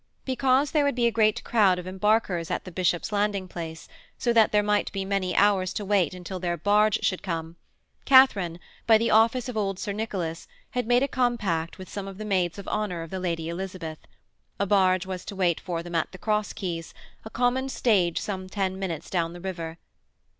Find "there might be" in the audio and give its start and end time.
4.51-5.05